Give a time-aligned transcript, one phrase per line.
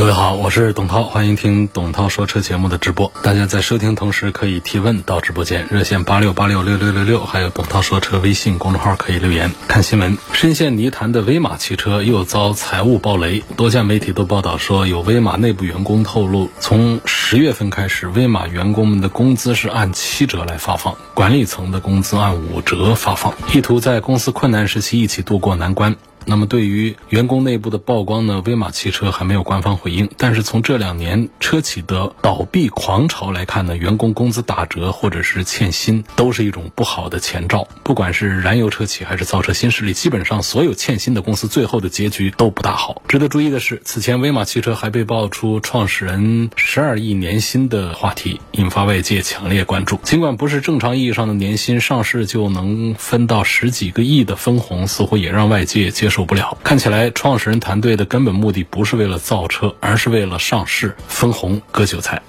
[0.00, 3.12] 各位好，我是董涛，欢迎听董涛说车节目的直播。
[3.22, 9.52] 大家在收听同时可以提问到直播间，热线八六八六六六六六，还有董涛说车微信公众号可以留言。
[9.68, 25.94] 看新闻，深陷泥潭的威马汽车又遭财务暴雷，多家媒体都报道说，有威马内部员工透露，从十月份开始，威马员工们的工资是按七折来发放，管理层的工资按五折发放，意图在公司困难时期一起度过难关。
[26.30, 30.08] 那么，对于员工内部的曝光呢，威马汽车还没有官方回应。
[30.16, 37.66] 但是从这两年车企的倒闭狂潮来看呢，员工工资打折或者是欠薪，都是一种不好的前兆。
[37.82, 43.02] 不管是燃油车企还是造车新势力，基本上所有欠薪的公司最后的结局都不大好。
[43.08, 49.98] 值得注意的是，此前威马汽车还被爆出创始人十二亿年薪的话题，引发外界强烈关注。
[50.04, 56.10] 尽管不是正常意义上的年薪，上市就能分到十几个亿的分红，似乎也让外界接。
[56.10, 56.56] 受不了！
[56.62, 62.20] 看起来创始人团队的根本目的不是为了造车，而是为了上市分红割韭菜。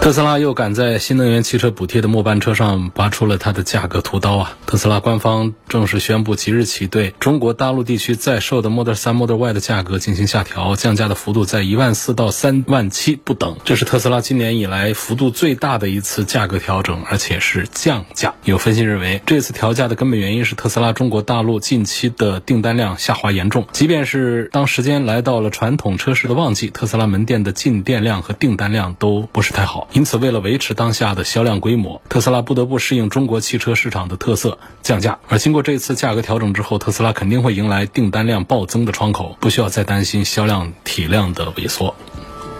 [0.00, 4.56] 特斯拉又赶在新能源汽车补贴的末班车上拔出了它的价格屠刀啊！
[4.64, 13.58] 特斯拉官方正式宣布，即日起对中国大陆地区在售的 Model 3、Model Y 的价格进行下调，降价的幅度在一万四到三万七不等。
[13.62, 18.34] 这是特斯拉今年以来幅度最大的一次价格调整，而且是降价。
[18.44, 23.66] 有分析认为，这次调价的根本原因是特斯拉中国大陆近期的订单量下滑严重。
[23.72, 29.88] 即便是当时间来到了传统车市的旺季，特斯拉门店的进店量和订单量都不是太好。
[29.92, 35.18] 因此，为了维持当下的销量规模，特斯拉不得不适应中国汽车市场的特色，降价。
[35.28, 41.94] 而经过这次价格调整之后，特斯拉肯定会迎来订单量暴增的窗口，不需要再担心销量体量的萎缩。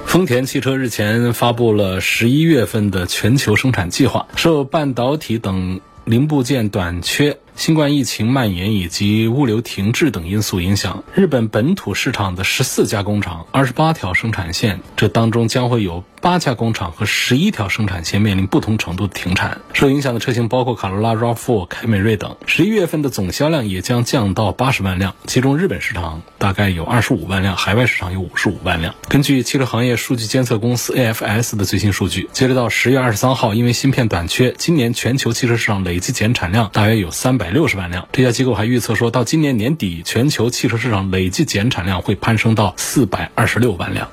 [0.07, 7.39] 丰田汽车日前发布了十一月份的全球生产计划，受半导体等零部件短缺。
[7.57, 19.61] 新冠疫情蔓延以及物流停滞等因素影响，日本本土市场的十四家工厂、二十八条生产线，这当中将会有八家工厂和十一条生产线面临不同程度的停产。
[19.73, 22.37] 受影响的车型包括卡罗拉、RAV4、凯美瑞等。
[22.47, 28.95] 十一月份的总销量也将降到八十万辆，其中日本市场大概有二十五万辆，海外市场有五十五万辆。
[29.09, 37.51] 根据汽车行业数据监测公司 AFS 的最新数据，截止到十月二十三号，因为芯片短缺，今年全球汽车市场累计减产量大约有三百。
[37.51, 44.09] 六十万辆，这家机构还预测说，到今年年底，全球汽车市场累计减产量会攀升到四百二十六万辆。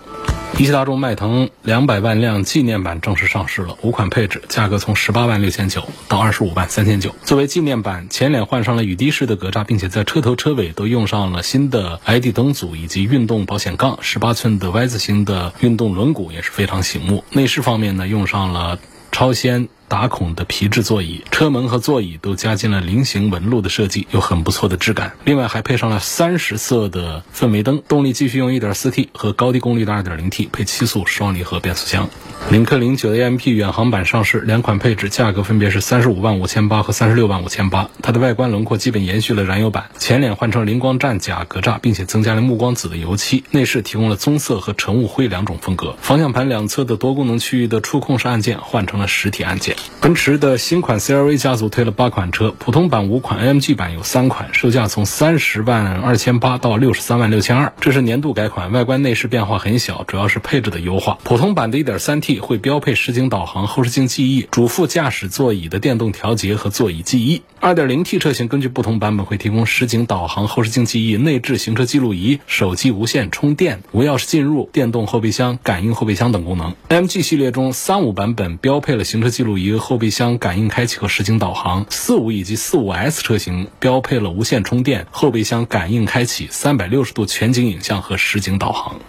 [0.57, 7.13] 一汽大众迈腾两百万辆纪念版正式上市了，五款配置，价格从十八万六千九到二十五万三千九。
[7.23, 17.23] 作为纪念版，前脸换上了雨滴式的格栅，并且在车头车尾都用上了新的 ID 灯组以及运动保险杠，十八寸的 Y 字形的运动轮毂也是非常醒目。
[17.29, 18.79] 内饰方面呢，用上了
[19.11, 19.67] 超纤。
[19.87, 25.13] 打孔的皮质座椅，车门和座椅都加进了菱形纹路的设计，有很不错的质感。
[25.23, 32.09] 另外还配上了三十色的氛围灯，动力继续用 1.4T 和高低功率的 2.0T，配七速双离合变速箱。
[32.51, 37.89] 领克零九 AMP 远航版上市，两款配置，价格分别是三十五万五千八和三十六万五千八。
[38.03, 43.43] 它的外观轮廓基本延续了燃油版，前脸换成灵光战甲格栅，并且增加了暮光紫的油漆。
[43.51, 45.95] 内饰提供了棕色和晨雾灰两种风格。
[45.99, 49.76] 方向盘两侧的多功能区域的触控式按键换成了实体按键。
[49.99, 57.73] 奔驰的新款 CR-V 家族推了八款车，普通版五款，AMG 版有三款，售价从三十万二千八到六十三万六千二。
[57.81, 61.17] 这是年度改款，外观内饰变化很小，主要是配置的优化。
[61.23, 67.41] 普通版的 1.3T 会标配实景导航、后视镜记忆、主副驾驶座椅的电动调节和座椅记忆。
[67.59, 76.75] 2.0T 车型根据不同版本会提供实景导航、后视镜记忆、内置行车记录仪、手机无线充电、无钥匙进入、电动后备箱、感应后备箱等功能。
[76.87, 80.07] AMG 系列中三五版本标配了行车记录仪一个后备。
[80.17, 88.99] 箱感应开启和实景导航，四五以及四五 S 车型标配了无线充电、后备箱感应开启、三百六十度全景影像和实景导航。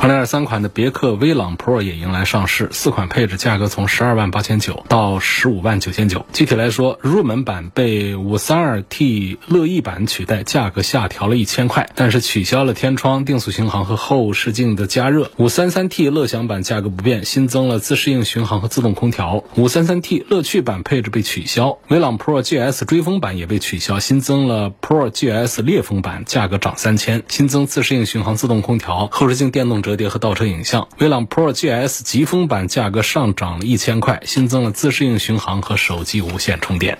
[0.00, 6.24] 二零二三款的别克威朗 Pro 也迎来上市，四款配置，价格从十二万八千九到十五万九千九。
[6.32, 15.32] 具体来说，入门版被五三二 T 乐意版取代，价格下调了一千块，但是取消了天窗、定速巡航和后视镜的加热。
[15.38, 19.42] 五三三 T 乐享版价格不变，新增了自适应巡航和自动空调。
[19.56, 29.65] 五三三 T 乐趣版配置被取消，威朗 Pro GS 追风版也被取消，新增了 Pro GS 烈风版，价格涨三千，新增自适应巡航、自动空调、后视镜电。
[29.66, 30.86] 电动折叠和倒车影像。
[30.98, 36.96] 威朗 Pro GS 疾风版价格上涨了一千块，新增了自适应巡航和手机无线充电。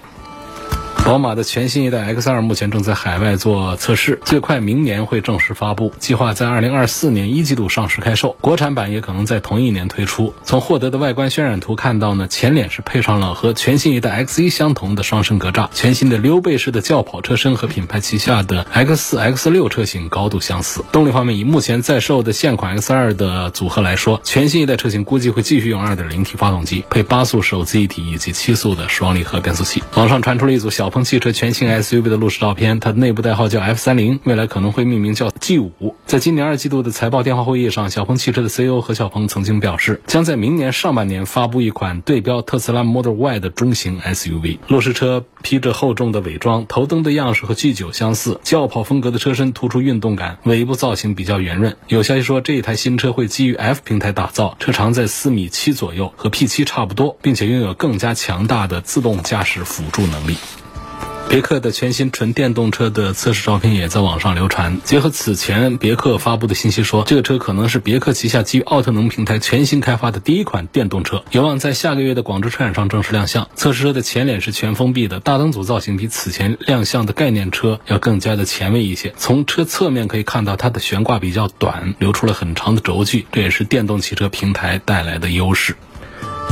[1.06, 8.36] 宝马的全新一代 X2 目前正在海外做测试，最快明年会正式发布，计划在2024年一季度上市开售。
[8.40, 10.34] 国产版也可能在同一年推出。
[10.42, 20.84] 从获得的外观渲染图看到呢，前脸是配上了和全新一代 X1 相同的双声格栅，全新的溜背式的轿跑车身和品牌旗下的 X4、X6 车型高度相似。
[20.90, 29.84] 动力方面，以目前在售的现款 X2 的组合来说，全新一代车型估计会继续用 2.0T 发动机，配八速手自一体以及七速的双离合变速器。
[29.94, 30.90] 网上传出了一组小。
[30.96, 35.94] 鹏汽车全新 SUV 的路试照片，它的内部代号叫 F 三零，未来可能会命名叫 G 五。
[36.06, 44.56] 在今年二季度的财报电话会议上，小鹏汽车的 CEO 何小鹏曾经表示，将在明年上半年发布一款对标特斯拉 Model Y 的中型 SUV。
[44.68, 51.76] 路试车披着厚重的伪装，头灯的样式和 G 九相似，轿跑风格的车身突出运动感，尾部造型比较圆润。
[51.88, 60.38] 有消息说，这一台新车会基于 F 平台打造，车长在四米七左右，和 P 七差不多，并且拥有更加强大的自动驾驶辅助能力。
[61.28, 64.80] 别克的全新纯电动车的测试照片也在网上流传。
[64.84, 73.48] 结合此前别克发布的信息说，这个车可能是别克旗下基于奥特能平台全新开发的第一款电动车，有望在下个月的广州车展上正式亮相。
[73.56, 79.12] 测试车的前脸是全封闭的，大灯组造型比此前亮相的概念车要更加的前卫一些。
[79.16, 85.76] 从车侧面可以看到，它的悬挂比较短，留出了很长的轴距，这也是电动汽车平台带来的优势。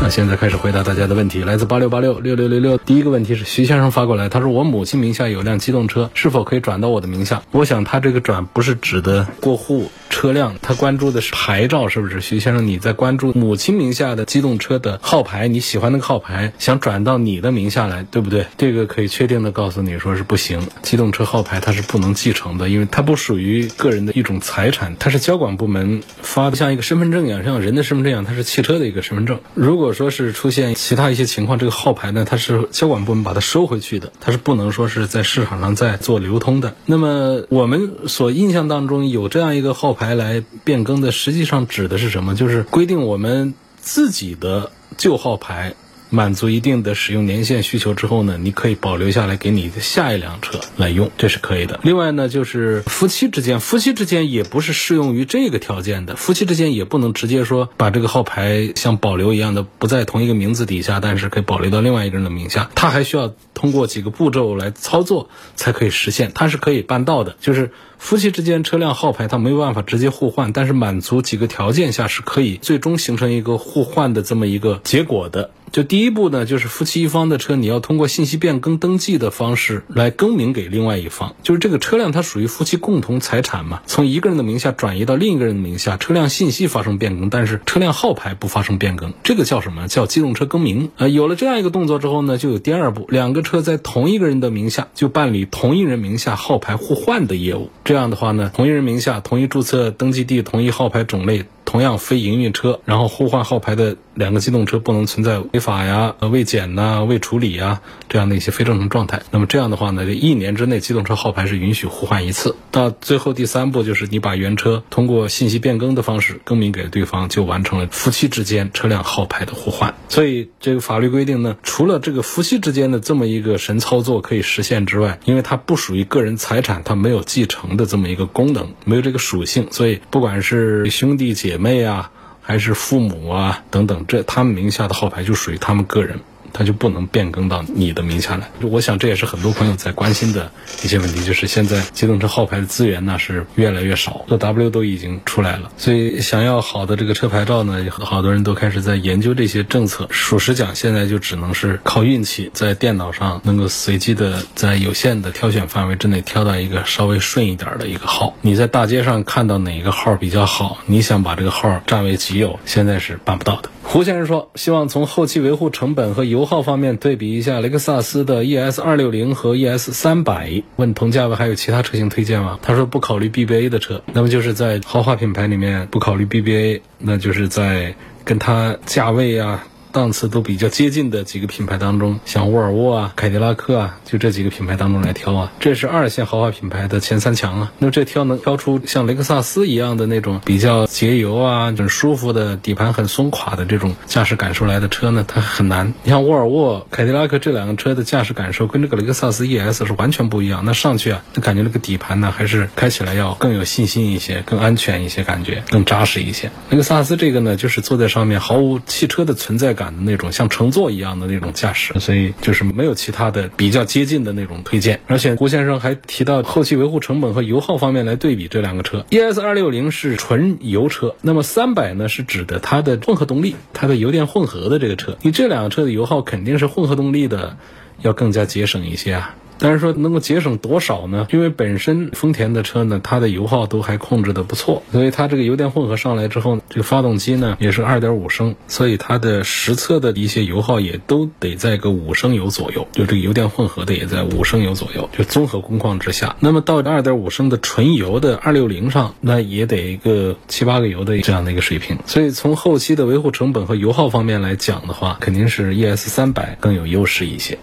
[0.00, 2.76] 那现在开始回答大家的问题，来自八六八六六六六六。
[2.78, 7.40] 第一个问题是徐先生发过来，他说我母亲名下有辆机动车，是否可以转到我的名下？
[7.52, 9.90] 我想他这个转不是指的过户。
[10.24, 12.22] 车辆，他关注的是牌照，是不是？
[12.22, 18.46] 徐先生，你在关注母亲名下的机动车的号牌，你喜欢那个号牌，想转到你的名下来，对不对？
[18.56, 29.38] 这个可以确定的告诉你说是不行，机动车号牌它是不能继承的，因为它不属于个人的一种财产，它是交管部门发的，像一个身份证一样，像人的身份证一样，它是汽车的一个身份证。
[29.52, 36.74] 如果说是出现其他一些情况，这个号牌呢，它是交管部门把它收回去的，它是不能说是在市场上再做流通的。
[36.86, 40.13] 那么我们所印象当中有这样一个号牌。
[40.14, 42.34] 来变更的，实际上指的是什么？
[42.34, 45.74] 就是规定我们自己的旧号牌。
[46.14, 51.80] 满足一定的使用年限需求之后呢，你可以保留下来给你的下一辆车来用，这是可以的。
[51.82, 67.34] 另外呢，就是夫妻之间，夫妻之间也不是适用于这个条件的，夫妻之间也不能直接说把这个号牌像保留一样的不在同一个名字底下，但是可以保留到另外一个人的名下，他还需要通过几个步骤来操作才可以实现，它是可以办到的。
[67.40, 75.50] 就是夫妻之间车辆号牌它没有办法直接互换，但是满足几个条件下是可以最终形成一个互换的这么一个结果的。
[75.74, 81.34] 就第一步呢，就是夫妻一方的车，你要通过信息变更登记的方式来更名给另外一方。
[81.42, 89.88] 就是这个车辆它属于夫妻共同财产嘛，从一个人的名下转移到另一个人的名下，车辆信息发生变更，但是车辆号牌不发生变更，这个叫什么？
[89.88, 90.92] 叫机动车更名。
[90.96, 97.72] 呃，有了这样一个动作之后呢，就有第二步，两个车在同一个人的名下就办理同一人名下号牌互换的业务。
[97.84, 101.46] 这样的话呢，同一人名下、同一注册登记地、同一号牌种类。
[101.74, 109.22] 同样非营运车，然后互换号牌的两个机动车不能存在违法呀、未检呐、未处理呀这样的一些非正常状态。
[109.32, 112.54] 那么这样的话呢，这一年之内机动车号牌是允许互换一次。
[112.70, 119.96] 到最后第三步就是你把原车通过信息变更的方式更名给对方，就完成了夫妻之间车辆号牌的互换。
[120.08, 131.63] 所以这个法律规定呢，除了这个夫妻之间的这么一个神操作可以实现之外，因为它不属于个人财产，它没有继承的这么一个功能，没有这个属性，所以不管是兄弟姐妹。
[131.64, 132.10] 妹啊，
[132.42, 136.20] 还是父母啊，等等，这他们名下的号牌就属于他们个人。
[136.54, 138.48] 它就不能变更到你的名下来。
[138.62, 140.50] 我想这也是很多朋友在关心的
[140.82, 150.06] 一些问题，就是现在机动车号牌的资源呢是越来越少，这 W 都已经出来了，所以想要好的这个车牌照呢，好多人都开始在研究这些政策。
[150.10, 158.34] 属实讲，现在就只能是靠运气，在电脑上能够随机的在有限的挑选范围之内挑到一个稍微顺一点的一个号。
[158.40, 163.70] 你在大街上看到哪个号比较好，你想把这个号占为己有，现在是办不到的。
[163.82, 170.62] 胡先生说：“希望从后期维护成本和油油耗方面对比一下雷克萨斯的 ES 二六零和 ES 三百。
[170.76, 177.94] 问同价位还有其他车型推荐吗？”他说：“不考虑 BBA 的车，那么就是在豪华品牌里面不考虑 BBA，那就是在
[178.26, 187.72] 跟它价位啊。”档次都比较接近的几个品牌当中，像沃尔沃啊、凯迪拉克啊，就这几个品牌当中来挑啊，这是二线豪华品牌的前三强啊。
[187.78, 195.94] 那这挑能挑出像雷克萨斯一样的那种比较节油啊、很舒服的底盘很松垮的这种驾驶感受来的车呢，它很难。
[196.02, 200.64] 你像沃尔沃、凯迪拉克这两个车的驾驶感受跟这个雷克萨斯 ES 是完全不一样。
[200.64, 206.50] 那上去啊，就感觉那个底盘呢，还是开起来要更有信心一些，更安全一些，感觉更扎实一些。
[206.70, 215.00] 雷克萨斯这个呢，就是坐在上面毫无汽车的存在感的那种，像乘坐一样的那种驾驶，所以就是没有其他的比较接近的那种推荐。
[215.06, 219.04] 而且郭先生还提到后期维护成本和油耗方面来对比这两个车。
[219.10, 225.16] ES 二六零是纯油车，那么三百呢是指的它的混合动力，它的油电混合的这个车。
[225.22, 227.56] 你这两个车的油耗肯定是混合动力的
[228.00, 229.34] 要更加节省一些啊。
[229.64, 231.26] 但是说能够节省多少呢？
[231.30, 257.56] 因为本身丰田的车呢，它的油耗都还控制的不错，所以它这个油电混合上来之后，这个发动机呢也是二点五升，所以它的实测的一些油耗也都得在个五升油左右，就这个油电混合的也在五升油左右，就综合工况之下，那么到二点五升的纯油的二六零上，那也得一个七八个油的这样的一个水平，所以从后期的维护成本和油耗方面来讲的话，肯定是 ES 三百更有优势一些。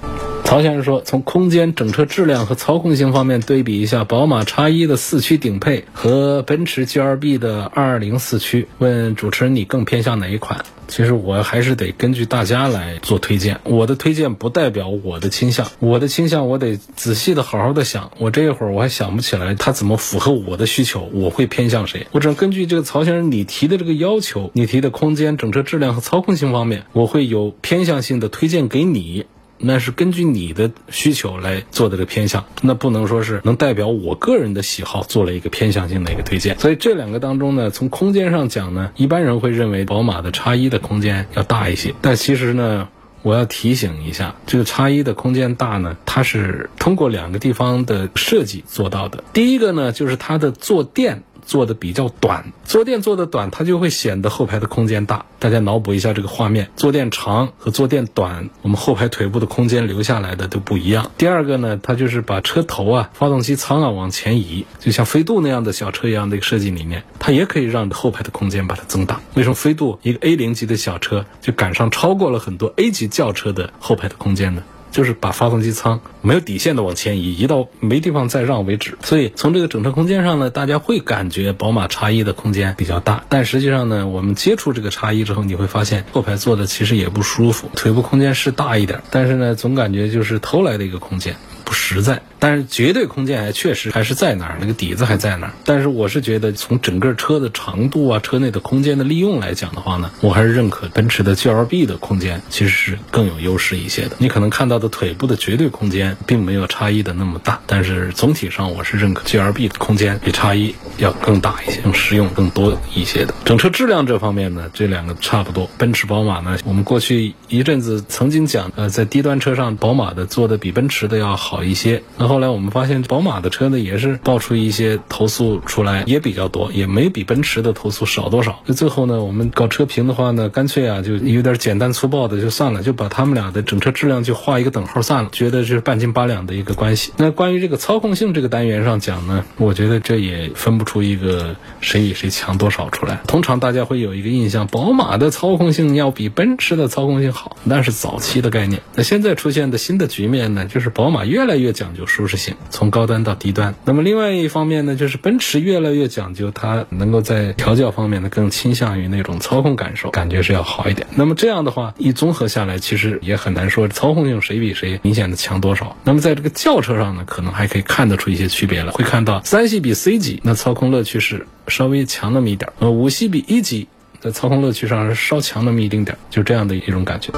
[0.44, 10.64] 曹先生说，从空间、整车质量和操控性方面对比一下宝马 X1 的四驱顶配和奔驰 GLB 的220四驱，问主持人你更偏向哪一款？
[10.88, 22.08] 其实我还是得根据大家来做推荐，我的推荐不代表我的倾向，我的倾向我得仔细的好好的想，我这一会儿我还想不起来它怎么符合我的需求，我会偏向谁？
[22.12, 29.26] 我只能根据这个曹先生你提的这个要求，你提的空间、整车质量和操控性方面，我会有偏向性的推荐给你。
[29.64, 36.58] 那是根据你的需求来做的这个偏向，那不能说是能代表我个人的喜好做了一个偏向性的一个推荐。
[36.60, 41.94] 所以这两个当中呢，从空间上讲呢，一般人会认为宝马的叉一的空间要大一些。
[42.02, 42.90] 但其实呢，
[43.22, 49.24] 我要提醒一下，这个叉一的空间大呢，它是通过两个地方的设计做到的。
[49.34, 51.24] 第一个呢，就是它的坐垫。
[51.46, 55.26] 做的比较短，坐垫做的短，它就会显得后排的空间大。
[55.40, 61.12] 大家脑补一下这个画面，坐垫长和坐垫短，我们后排腿部的空间留下来的都不一样。
[61.18, 69.20] 第二个呢，它就是把车头啊、发动机舱啊往前移，就像飞度那样的小车一样的一个设计理念，它也可以让后排的空间把它增大。
[69.34, 74.64] 为什么飞度一个 A 零级的小车就赶上超过了很多 A 级轿车的后排的空间呢？
[74.92, 78.98] 就是把发动机舱没有底线的往前移，移到没地方再让为止。
[79.02, 83.24] 所以从这个整车空间上呢，大家会感觉宝马叉一的空间比较大。
[83.30, 91.36] 但实际上呢，我们接触这个叉一之后，你会发现后排坐的其实也不舒服，腿部空间是大一点，但是呢，总感觉就是偷来的一个空间。
[91.72, 95.54] 不实在，但是绝对空间还确实还是在那儿，那个底子还在那儿。
[95.64, 104.18] 但是我是觉得，从整个车的长度啊，车内的空间的利用来讲的话呢，我还是认可奔驰的 GLB 的空间其实是更有优势一些的。
[104.18, 113.34] 你可能看到的腿部的绝对空间并没有叉一的那么大，但是总体上我是认可 GLB 的空间比叉一要更大一些，更实用更多一些的。
[113.46, 115.70] 整车质量这方面呢，这两个差不多。
[115.78, 121.61] 奔驰、宝马呢，我们过去一阵子曾经讲，呃，在低端车上，宝马的做的比奔驰的要好。
[121.66, 128.62] 一些，那后来我们发现，宝马的车呢也是爆出一些投诉出来，也比较多，也没比奔驰的投诉少多少。
[128.66, 137.12] 那最后呢，我们搞车评的话呢，干脆啊就有点简单粗暴的就算了，就把他们俩的整车质量就画一个等号算了，觉得是半斤八两的一个关系。
[137.18, 143.22] 那关于这个操控性这个单元上讲呢，我觉得这也分不出一个谁比谁强多少出来。
[143.28, 148.82] 通常大家会有一个印象，宝马的操控性要比奔驰的操控性好，那是早期的概念。
[148.96, 153.76] 那现在出现的新的局面呢，就是宝马越来越来越讲究舒适性，从高端到低端。
[153.84, 161.06] 那么另外一方面呢，就是奔驰越来越讲究，它能够在调教方面呢更倾向于那种操控感受，感觉是要好一点。
[161.16, 165.98] 那么这样的话，一综合下来，其实也很难说操控性谁比谁明显的强多少。
[166.06, 173.88] 那么在这个轿车上呢，可能还可以看得出一些区别了，会看到三系比 C 级，那操控乐趣是稍微强那么一点；呃，五系比一级，
[174.20, 177.32] 在操控乐趣上是稍强那么一丁点，就这样的一种感觉。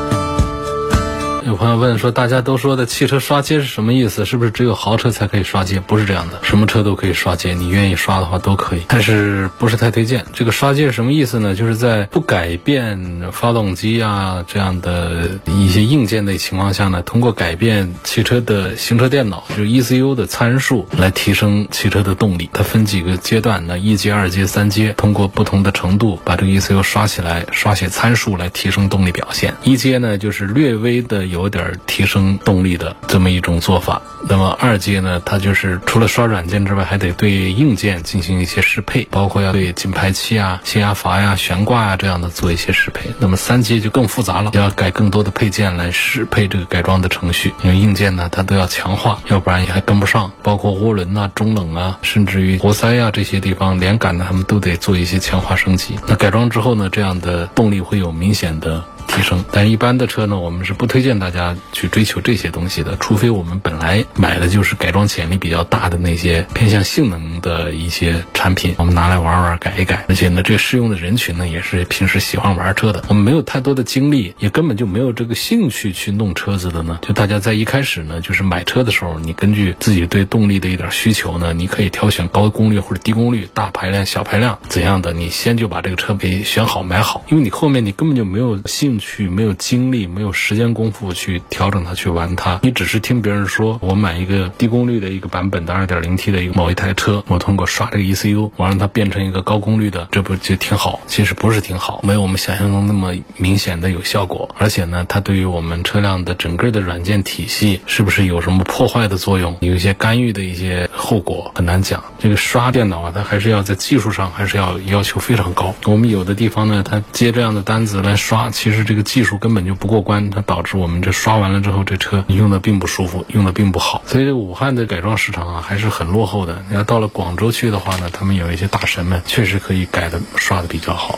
[1.45, 4.23] 有朋友问说，大家都说的汽车刷街是什么意思？
[4.23, 5.77] 是不是只有豪车才可以刷街？
[5.81, 10.25] 不是这样的，什么车都可以刷街，你愿意刷的话都可以，但是不是太推荐。
[10.31, 11.53] 这个刷街是什么意思呢？
[11.53, 22.49] 就是在不改变发动机啊这样的一些硬件的情况下呢，通过改变汽车的行车电脑，就是 ECU 的参数来提升汽车的动力。
[22.53, 29.53] 它分几个阶段，呢一阶、二阶、三阶，通过不同的程度把这个 ECU 刷起来，刷写参数来提升动力表现。
[29.63, 31.32] 一阶呢，就是略微的。
[31.33, 34.01] 有点提升动力的这么一种做法。
[34.29, 43.09] 那么二阶呢，它就是除了刷软件之外，还得对硬件进行一些适配，包括要对进排气啊、泄压阀呀、悬挂啊这样的做一些适配。
[43.19, 50.31] 那么三阶就更复杂了，要改更多的配件来适配这个改装的程序，因为硬件呢它都要强化，要不然也还跟不上。
[50.41, 55.99] 包括涡轮啊、中冷啊，甚至于活塞啊这些地方连杆呢，他们都得做一些强化升级。
[56.07, 58.85] 那改装之后呢，这样的动力会有明显的。
[59.13, 70.03] 提升，但一般的车呢，我们是不推荐大家去追求这些东西的，除非我们本来买的就是改装潜力比较大的那些偏向性能的一些产品，我们拿来玩玩改一改。
[70.09, 73.03] 而且呢，这适用的人群呢，也是平时喜欢玩车的。
[73.07, 76.97] 我们没有太多的精力，也根本就没有这个兴趣去弄车子的呢。
[77.03, 89.02] 就大家在一开始呢，就是买车的时候，你根据自己对动力的一点需求呢，你可以挑选高功率或者低功率、大排量、小排量怎样的，你先就把这个车给选好买好，因为你后面你根本就没有兴趣。
[89.03, 92.59] 去没有精力，没有时间功夫去调整它，去玩它。
[92.63, 101.01] 你只是听别人说，我买一个低功率的一个版本的二点零 T 的一个某一台车，我通过刷这个 ECU，我让它变成一个高功率的，这不就挺好？
[101.05, 104.49] 其实不是挺好，没有我们想象中那么明显的有效果。
[104.57, 112.01] 而且呢，它对于我们车辆的整个的软件体系是不是有什么破坏的作用，有一些干预的一些后果很难讲。
[112.19, 115.75] 这个刷电脑啊，它还是要在技术上还是要要求非常高。
[115.85, 118.92] 我们有的地方呢，它接这样的单子来刷，其实这。
[118.93, 124.03] 这个技术根本就不过关，它导致我们这刷完了之后，这车你用的并不舒服，用的并不好。
[124.05, 126.63] 所以武汉的改装市场啊，还是很落后的。
[126.69, 131.17] 你要到了广州去的话呢，他们有一些大神们确实可以改的刷的比较好。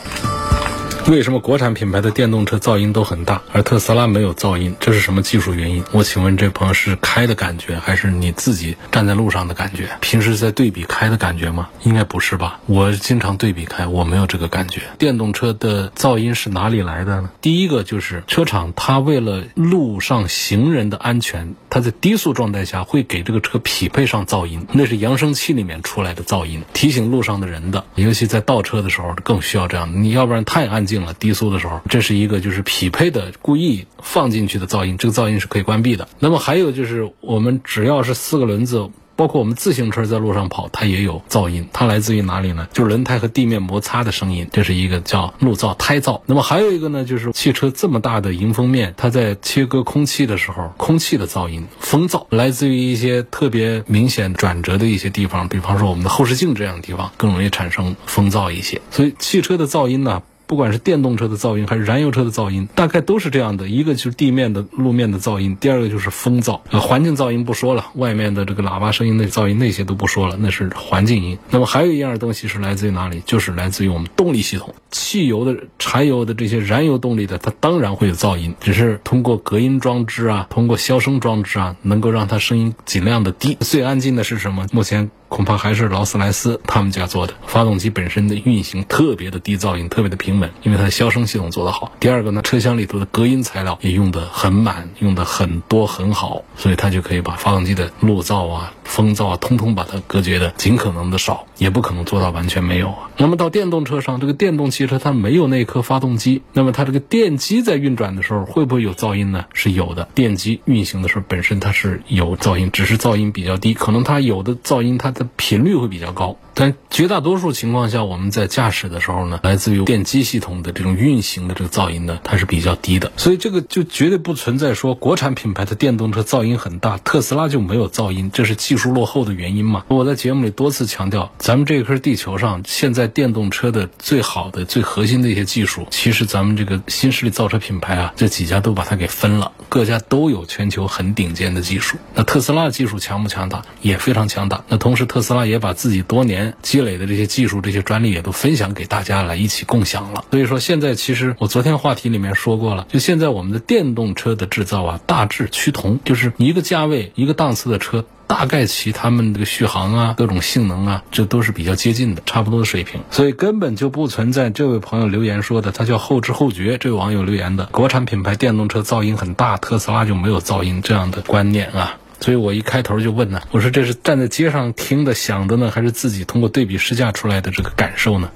[1.10, 4.74] 为什么国产品牌的电动车噪音都很大，而特斯拉没有噪音？
[4.80, 5.84] 这是什么技术原因？
[5.92, 9.88] 我请问这朋友是开的感觉，还是你自己站在路上的感觉？
[10.00, 11.68] 平时在对比开的感觉吗？
[11.84, 12.58] 应该不是吧？
[12.66, 14.82] 我经常对比开，我没有这个感觉。
[14.98, 17.30] 电动车的噪音是哪里来的呢？
[17.40, 27.84] 第一个就是车厂，它为了路上行人的安全，它在低速状态下会给这个车匹配上噪音，那是扬声器里面出来的噪音，提醒路上的人的。
[27.94, 30.95] 尤其在倒车的时候更需要这样，你要不然太安静。
[31.04, 36.08] 了低速的时候，这是一个就是匹配的故意放进去的噪音，这个噪音是可以关闭的。
[36.18, 38.90] 那么还有就是我们只要是四个轮子。
[39.18, 42.68] 包括我们自行车在路上跑，它也有噪音，它来自于哪里呢？
[42.74, 46.20] 就是轮胎和地面摩擦的声音，这是一个叫路噪、胎噪。
[46.26, 58.82] 那么还有一个呢，就是汽车这么大的迎风面，它在切割空气的时候，空气的噪音、风噪，来自于一些特别明显转折的一些地方，比方说我们的后视镜这样的地方，更容易产生风噪一些。
[58.90, 60.22] 所以汽车的噪音呢？
[60.46, 63.68] 不管是电动车的噪音还是燃油车的噪音，大概都是这样的。
[63.68, 66.60] 一个就是地面的路面的噪音，第二个就是风噪。
[66.70, 71.38] 呃，环境噪音不说了，外面的这个喇叭声音的噪音那些都不说了，那是环境音。
[71.50, 73.22] 那么还有一样东西是来自于哪里？
[73.26, 74.74] 就是来自于我们动力系统。
[74.90, 83.56] 汽油的、柴油的这些燃油动力的，它当然会有噪音，只是通过隔音装置啊，通过消声装置啊，能够让它声音尽量的低。
[83.60, 84.66] 最安静的是什么？
[84.72, 85.10] 目前。
[85.28, 91.92] 恐怕还是劳斯莱斯他们家做的，发动机本身的运行特别的低噪音，特别的平稳，因为它的消声系统做得好。
[91.98, 103.10] 第二个呢，车厢里头的隔音材料也用的很满，用的很多很好，所以它就可以把发动机的路噪啊、风噪啊，通通把它隔绝的尽可能的少，也不可能做到完全没有啊。
[103.16, 109.46] 那么到电动车上，这个电动汽车它没有那颗发动机，那么它这个电机在运转的时候会不会有噪音呢？
[109.52, 115.15] 是有的，电机运行的时候本身它是有噪音，只是噪音比较低，可能它有的噪音它。
[115.16, 116.36] 的频率会比较高。
[116.58, 123.12] 但绝大多数情况下，我们在驾驶的时候呢，来自于电机系统的这种运行的这个噪音呢，它是比较低的。
[123.18, 129.84] 所以这个就绝对不存在说国产品牌的电动车噪音很大，特斯拉就没有噪音，这是技术落后的原因嘛？
[129.88, 141.98] 我在节目里多次强调，咱们这颗地球上现在电动车的最好的、最核心的一些技术，其实咱们这个新势力造车品牌啊，这几家都把它给分了，各家都有全球很顶尖的技术。
[142.14, 143.62] 那特斯拉的技术强不强大？
[143.82, 144.64] 也非常强大。
[144.68, 150.24] 那同时，特斯拉也把自己多年积累的这些技术、这些专利也都分享给大家来一起共享了。
[150.30, 163.00] 所以说，现在其实我昨天话题里面说过了，就现在我们的电动车的制造啊，大致趋同，就是一个价位、一个档次的车，大概其他们这个续航啊、各种性能啊，这都是比较接近的，差不多的水平。
[163.10, 166.78] 所以根本就不存在这位朋友留言说的，他叫后知后觉。
[166.78, 171.98] 这位网友留言的，国产品牌电动车噪音很大，特斯拉就没有噪音这样的观念啊。
[172.20, 178.30] 所以我一开头就问呢，我说这是站在街上听的想的呢，还是自己通过对比试驾出来的这个感受呢？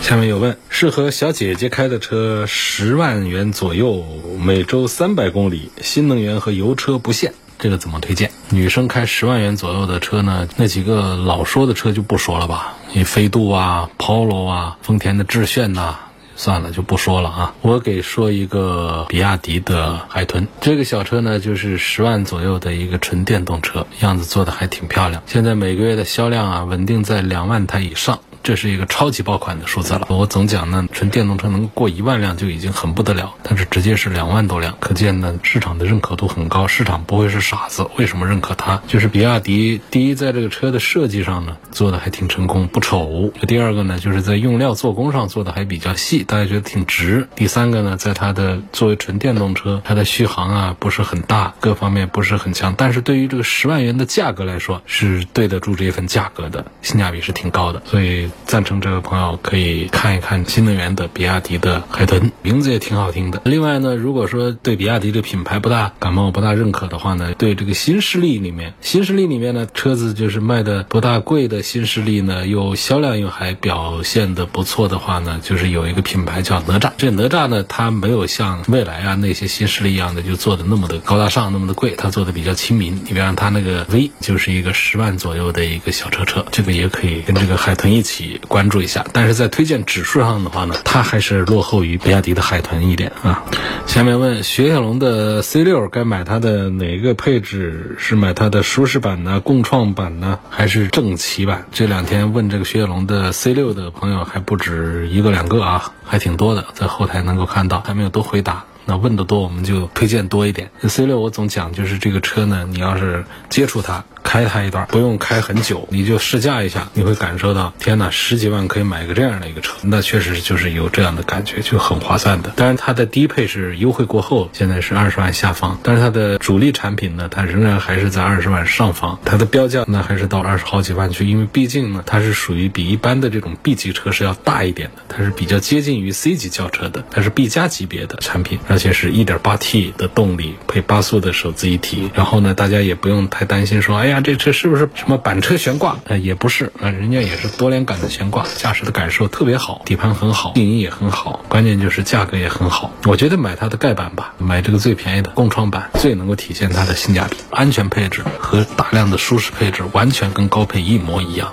[0.00, 4.04] 下面有问，适合小姐姐开的车，十万元左右，
[4.38, 8.30] 每周三百公里，新能源和油车不限，这个怎么推荐？
[8.50, 10.46] 女生开十万元左右的车呢？
[10.56, 15.98] 那几个老说的车就不说了吧，你飞度啊、Polo 啊、丰田的致炫呐。
[16.36, 17.54] 算了，就不说了啊。
[17.62, 25.22] 我给说一个比亚迪的海豚，这个小车呢，就是十万左右的一个纯电动车，样子做的还挺漂亮。
[25.26, 28.20] 现在每个月的销量啊，稳定在两万台以上。
[28.44, 30.06] 这是一个超级爆款的数字了。
[30.10, 37.88] 我总讲呢，纯电动车能过一万辆就已经很不得了，但是直接是两万多辆，可见呢市场的认可度很高，市场不会是傻子。
[37.96, 38.82] 为什么认可它？
[38.86, 58.28] 就是比亚迪第一，在这个车的设计上呢做的还挺成功，不丑；第二个呢，就是在用料做工上做的还比较细，大家觉得挺值；第三个呢，在它的作为纯电动车，它的续航啊不是很大，各方面不是很强，但是对于这个十万元的价格来说，是对得住这份价格的，性价比是挺高的，所以。
[58.46, 63.40] 赞成这位朋友可以看一看新能源的比亚迪的海豚，名字也挺好听的。
[63.44, 76.92] 另外呢，如果说对比亚迪这品牌不大感冒、不大认可的话呢，对这个新势力里面，新势力里面呢车子就是卖的不大贵的新势力呢，又销量又还表现的不错的话呢，就是有一个品牌叫哪吒。
[76.98, 82.94] 这哪吒呢，它没有像蔚来啊那些新势力一样的就做的那么的高大上、那么的贵，它做的比较亲民。
[83.04, 88.23] 你比方它那个 V 就是一个十万左右的一个小车车，这个也可以跟这个海豚一起。
[88.48, 93.44] 关注一下，但是在推荐指数上的话呢，它还是落后于比亚迪的海豚一点啊。
[93.86, 97.96] 下面问雪铁龙的 C 六该买它的哪个配置？
[97.98, 101.66] 是买它的舒适版呢、共创版呢，还是正骑版？
[101.72, 108.64] 这两天问这个雪铁龙的 C 六的朋友还不止一个两个啊，还挺多的，在后台能够看到，还没有都回答。
[108.86, 110.70] 那问的多，我们就推荐多一点。
[110.82, 114.04] C 六我总讲就是这个车呢，你要是接触它。
[114.24, 122.50] 开它一段不用开很久，你就试驾一下，你会感受到天哪，十几万可以买个这样的一个车，那确实就是有这样的感觉，就很划算的。
[122.56, 144.88] 当然，它的低配是优惠过后，现在是二十万下方，但是它的主力产品呢，它仍然还是在二十万上方，它的标价呢还是到二十好几万去，因为毕竟呢，它是属于比一般的这种 B 级车是要大一点的，它是比较接近于 C 级轿车的，它是 B 加级别的产品，而且是一点八 T 的动力配八速的手自一体，然后呢，大家也不用太担心说，哎呀，这车是不是？
[144.94, 145.98] 什么板车悬挂？
[146.04, 152.92] 呃，也不是，呃，人家也是多连杆的悬挂，驾驶的感受特别好，底盘很好，静音也很好，关键就是价格也很好。
[153.04, 161.52] 我觉得买它的盖板吧，买这个最便宜的共创版，最能够体现它的性价比，安全配置和大量的舒适配置，完全跟高配一模一样。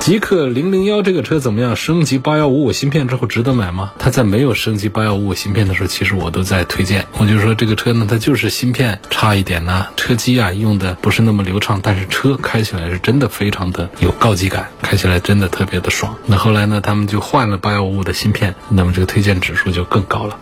[0.00, 1.76] 极氪零零幺这个车怎么样？
[1.76, 3.92] 升级八幺五五芯片之后值得买吗？
[3.98, 7.06] 它在没有升级八幺五五芯片的时候，其实我都在推荐。
[7.18, 16.16] 我就说这个车呢，它就是芯片差一点呢，车机啊用的不是那么流畅，但是车开起来是真的非常的有高级感，开起来真的特别的爽。
[16.24, 20.38] 那后来呢，他们就换了八幺五五的芯片，那么这个推荐指数就更高了。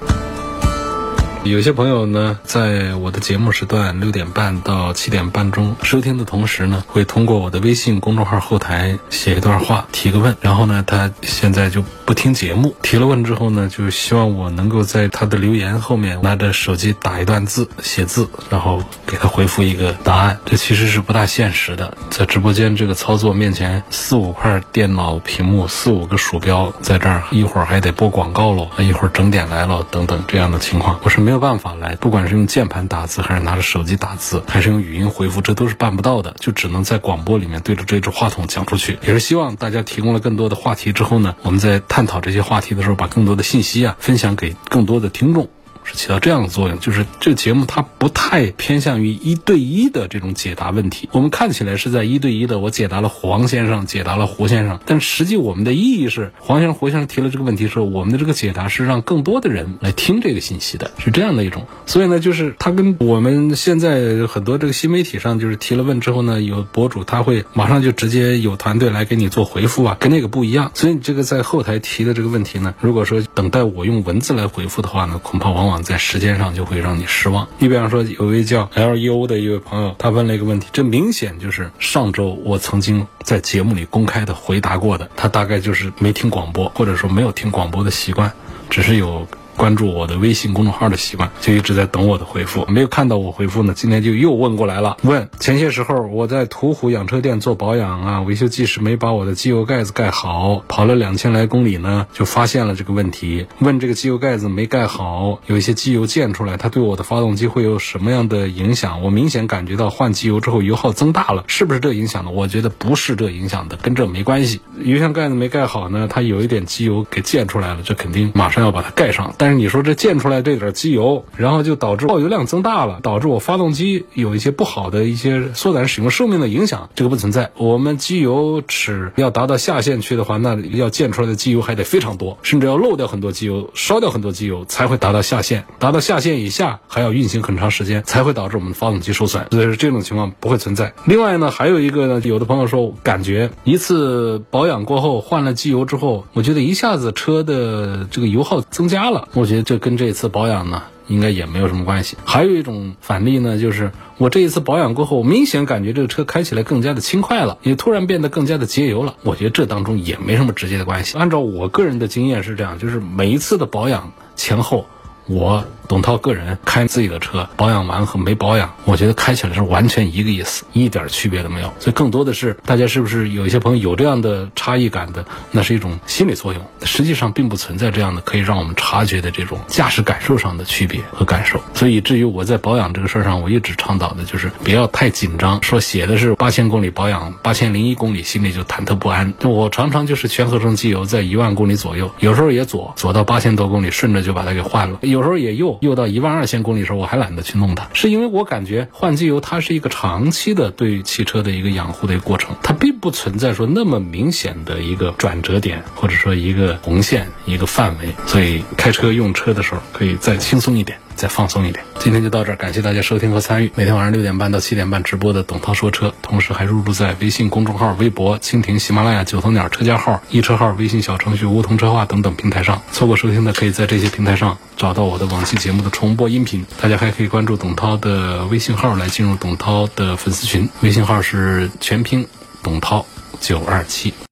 [1.51, 10.37] 有些朋友呢，在我的节目时段六点半到七点半中收听的同时呢，会通过我的微信公众号后台写一段话，提个问。
[10.43, 20.39] 然后呢，他现在就不听节目，提了问之后呢，就希望我能够在他的留言后面拿着手机打一段字，写字，然后给他回复一个答案。
[20.45, 31.38] 这其实是不大现实的，在直播间这个操作面前，四五块电脑屏幕，四五个鼠标在这儿，一会儿还得播广告喽，一会儿整点来了，等等这样的情况，我是没有。
[31.39, 38.99] 办法来，不管是用键盘打字，还是拿着手机打字，还是用语音回复，这都是办不到的，就只能在广播里面对着这只话筒讲出去。
[39.03, 45.49] 也是希望大家提供了更多的话题之后呢，我们在探讨这些话题的时候，把更多的信息啊分享给更多的听众。
[45.89, 51.09] 是起到这样的作用，就是这个节目它不太偏向于一对一的这种解答问题。
[51.13, 61.67] 我们看起来是在一对一的，我解答了黄先生，解答了胡先生，但实际我们的意义是，黄先生、胡先生提了这个问题的时候，我们的这个解答是让更多的人来听这个信息的，是这样的一种。
[61.87, 70.71] 所以呢，就是他跟我们现在很多这个新媒体上，就是提了问之后呢，有博主他会马上就直接有团队来给你做回复啊，跟那个不一样。
[70.75, 75.78] 所以你这个在后台提的这个问题呢，如果说等待我用文字来回复的话呢，恐怕往往。
[75.83, 77.49] 在时间上就会让你失望。
[77.59, 85.11] 你比方说，有位叫 L E O 的一位朋友，他问了一个问题，这明显就是上周我曾经在节目里公开的回答过的。
[85.17, 88.33] 他大概就是没听广播，或者说没有听广播的习惯，
[88.71, 89.27] 只是有。
[89.59, 92.65] 关注我的微信公众号的习惯，就一直在等我的回复。
[92.69, 94.97] 没有看到我回复呢，今天就又问过来了。
[95.03, 103.47] 问前些时候我在途虎养车店做保养啊，维修技师没把我的机油盖子盖好，跑了两千来公里呢，就发现了这个问题。
[103.59, 109.03] 问这个机油盖子没盖好，有一些机油溅出来，它对我的发动机会有什么样的影响？
[109.03, 112.31] 我明显感觉到换机油之后油耗增大了，是不是这影响的？
[112.31, 114.61] 我觉得不是这影响的，跟这没关系。
[114.81, 119.35] 油箱盖子没盖好呢，它有一点机油给溅出来了，这肯定马上要把它盖上。
[119.37, 127.51] 但但是你说这溅出来这点机油，然后就导致耗油量增大了，导致我发动机有一些不好的一些缩短使用寿命的影响，这个不存在。
[127.57, 135.65] 我们机油尺要达到下限去的话，那要溅出来的机油还得非常多，甚至要漏掉很多机油，烧掉很多机油才会达到下限。
[135.79, 139.47] 达到下限以下，还要运行很长时间，才会导致我们的发动机受损。
[139.51, 140.93] 所以说这种情况不会存在。
[141.07, 149.27] 另外呢，还有一个呢，有的朋友说感觉一次保养过后换了机油之后，我觉得一下子车的这个油耗增加了。
[149.39, 150.83] 我觉得这跟这次保养呢。
[151.09, 152.19] 应该也没有什么关系。
[152.27, 159.15] 还有一种反例呢，就是我这一次保养过后，明显感觉这个车开起来更加的轻快了，也突然变得更加的节油了。
[159.23, 161.17] 我觉得这当中也没什么直接的关系。
[161.17, 164.85] 按照我个人的经验是这样，就是每一次的保养前后，
[165.29, 165.65] 我。
[165.89, 171.73] 董涛个人开自己的车，保养完和没保养，我觉得开起来是完全一个意思，一点区别都没有。
[171.79, 181.59] 所以更多的是大家是不是有一些朋友有这样的差异感的，那是一种心理作用，实际上并不存在这样的可以让我们察觉的这种驾驶感受上的区别和感受。
[181.73, 189.33] 所以至于我在保养这个事儿上，我一直倡导的就是不要太紧张，说写的是八千公里保养，八千零一公里心里就忐忑不安。
[189.43, 195.79] 我常常就是全合成机油在一万公里左右，有时候也左左到八千多公里，顺着就把它给换了，有有时候也右。
[195.81, 210.97] 又到一万二千公里的时候，我还懒得去弄它，是因为我感觉换机油它是一个长期的对汽车的一个养护的一个过程，它并不存在说那么明显的一个转折点，或者说一个红线一个范围，所以开车用车的时候可以再轻松一点。
[211.19, 213.73] 再放松一点，今天就到这儿，感谢大家收听和参与。
[213.75, 222.81] 每天晚上六点半到七点半直播的董涛说车，同时还入驻在微信公众号、微博、蜻蜓、喜马拉雅、九头鸟车架号、易车号、微信小程序梧桐车话等等平台上。
[222.93, 226.65] 错过收听的，可以在这些平台上找到我的往期节目的重播音频。
[226.81, 232.25] 大家还可以关注董涛的微信号来进入董涛的粉丝群，微信号是全拼
[232.63, 233.05] 董涛
[233.41, 234.15] 九二七。